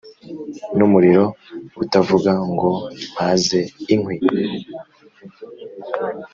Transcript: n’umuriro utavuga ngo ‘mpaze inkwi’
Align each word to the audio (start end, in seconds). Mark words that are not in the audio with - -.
n’umuriro 0.77 1.25
utavuga 1.83 2.31
ngo 2.51 2.69
‘mpaze 3.11 3.59
inkwi’ 3.93 4.15